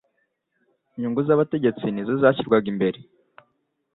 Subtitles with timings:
[0.95, 2.99] Inyungu z'abategetsi ni zo zashyirwaga imbere